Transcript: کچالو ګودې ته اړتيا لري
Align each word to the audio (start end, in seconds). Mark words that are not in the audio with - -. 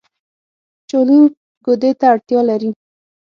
کچالو 0.79 1.19
ګودې 1.65 1.91
ته 1.99 2.05
اړتيا 2.13 2.41
لري 2.49 2.69